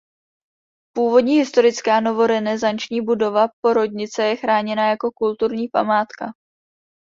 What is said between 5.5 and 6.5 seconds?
památka.